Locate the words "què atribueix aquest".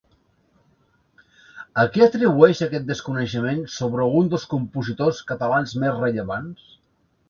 1.91-2.89